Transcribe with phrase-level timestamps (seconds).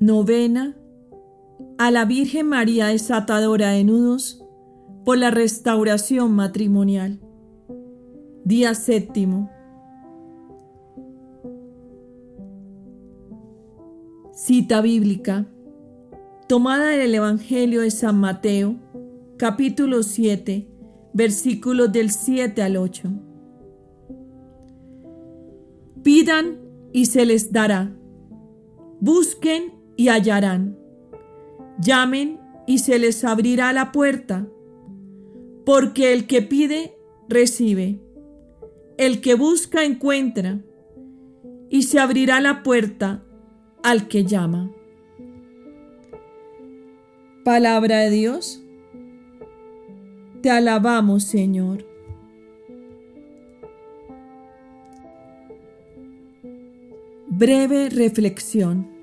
[0.00, 0.78] Novena
[1.76, 4.42] a la Virgen María desatadora de nudos
[5.04, 7.20] por la restauración matrimonial.
[8.46, 9.50] Día séptimo.
[14.32, 15.46] Cita bíblica
[16.48, 18.76] tomada del Evangelio de San Mateo,
[19.36, 20.66] capítulo 7,
[21.12, 23.10] versículos del 7 al 8.
[26.02, 26.58] Pidan
[26.90, 27.94] y se les dará.
[28.98, 30.78] Busquen y hallarán.
[31.78, 34.46] Llamen y se les abrirá la puerta.
[35.66, 36.96] Porque el que pide,
[37.28, 38.00] recibe.
[38.96, 40.58] El que busca, encuentra.
[41.68, 43.22] Y se abrirá la puerta
[43.82, 44.70] al que llama.
[47.44, 48.64] Palabra de Dios.
[50.40, 51.84] Te alabamos, Señor.
[57.28, 58.99] Breve reflexión.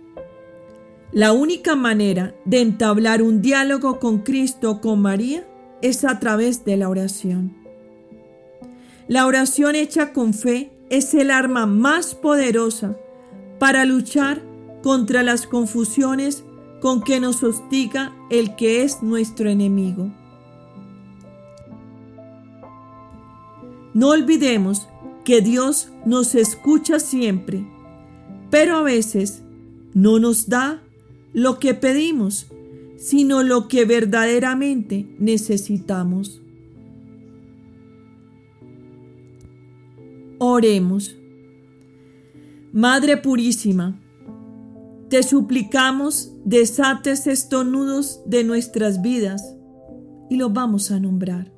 [1.17, 5.47] La única manera de entablar un diálogo con Cristo o con María
[5.81, 7.55] es a través de la oración.
[9.07, 12.99] La oración hecha con fe es el arma más poderosa
[13.57, 14.43] para luchar
[14.83, 16.43] contra las confusiones
[16.81, 20.11] con que nos hostiga el que es nuestro enemigo.
[23.95, 24.87] No olvidemos
[25.25, 27.67] que Dios nos escucha siempre,
[28.51, 29.41] pero a veces
[29.95, 30.83] no nos da
[31.37, 32.47] lo que pedimos,
[32.97, 36.41] sino lo que verdaderamente necesitamos.
[40.39, 41.15] Oremos.
[42.73, 44.01] Madre Purísima,
[45.09, 49.43] te suplicamos desates estos nudos de nuestras vidas
[50.31, 51.56] y los vamos a nombrar.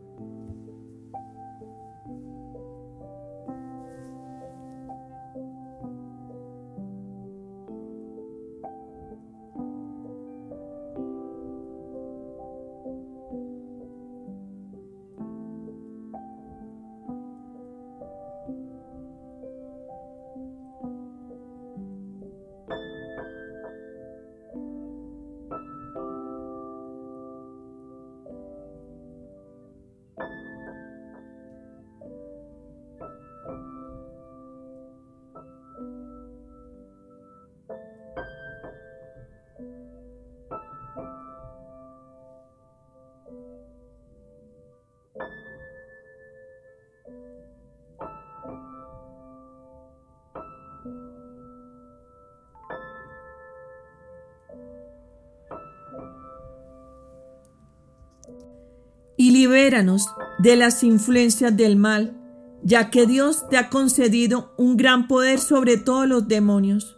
[59.40, 62.14] Libéranos de las influencias del mal,
[62.62, 66.98] ya que Dios te ha concedido un gran poder sobre todos los demonios.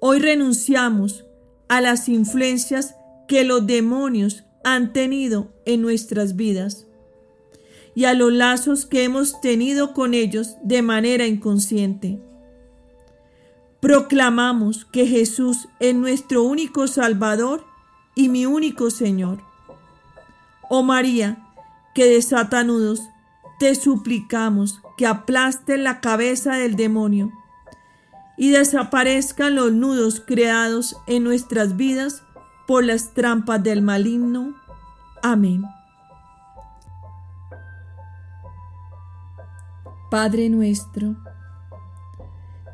[0.00, 1.24] Hoy renunciamos
[1.68, 2.94] a las influencias
[3.26, 6.86] que los demonios han tenido en nuestras vidas
[7.94, 12.20] y a los lazos que hemos tenido con ellos de manera inconsciente.
[13.80, 17.64] Proclamamos que Jesús es nuestro único Salvador
[18.14, 19.45] y mi único Señor
[20.68, 21.38] Oh María,
[21.94, 23.08] que desata nudos,
[23.58, 27.32] te suplicamos que aplaste la cabeza del demonio
[28.36, 32.22] y desaparezcan los nudos creados en nuestras vidas
[32.66, 34.54] por las trampas del maligno.
[35.22, 35.62] Amén.
[40.10, 41.16] Padre nuestro,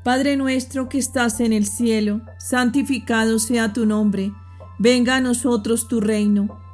[0.03, 4.33] Padre nuestro que estás en el cielo, santificado sea tu nombre,
[4.79, 6.62] venga a nosotros tu reino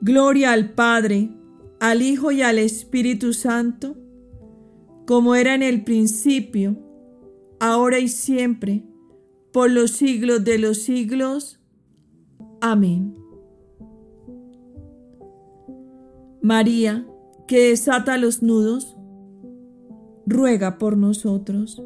[0.00, 1.30] Gloria al Padre,
[1.78, 3.96] al Hijo y al Espíritu Santo,
[5.06, 6.78] como era en el principio,
[7.58, 8.84] ahora y siempre,
[9.52, 11.60] por los siglos de los siglos.
[12.60, 13.14] Amén.
[16.42, 17.06] María,
[17.46, 18.96] que desata los nudos,
[20.26, 21.82] ruega por nosotros.